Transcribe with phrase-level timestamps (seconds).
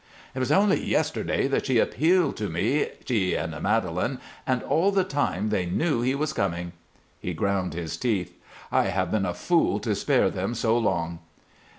[0.33, 5.03] "It was only yesterday that she appealed to me, she and Madelon, and all the
[5.03, 6.71] time they knew he was coming."
[7.19, 8.33] He ground his teeth.
[8.71, 11.19] "I have been a fool to spare them so long."